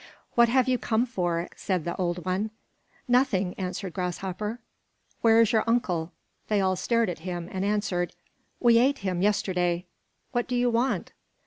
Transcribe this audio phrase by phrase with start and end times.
[0.33, 2.49] "What have you come for?" said the old one.
[3.07, 4.59] "Nothing," answered Grasshopper.
[5.21, 6.11] "Where is your uncle?"
[6.47, 8.15] They all stared at him and answered:
[8.59, 9.85] "We ate him, yesterday.
[10.31, 11.11] What do you want?"